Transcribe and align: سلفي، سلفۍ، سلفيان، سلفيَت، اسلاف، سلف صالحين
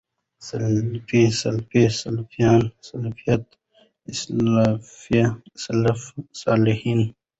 سلفي، 0.47 1.21
سلفۍ، 1.41 1.83
سلفيان، 2.01 2.61
سلفيَت، 2.89 3.45
اسلاف، 4.13 4.85
سلف 5.65 6.01
صالحين 6.43 7.01